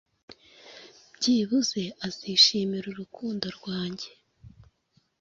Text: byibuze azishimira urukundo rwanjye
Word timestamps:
byibuze 1.15 1.81
azishimira 2.07 2.85
urukundo 2.89 3.45
rwanjye 3.57 4.09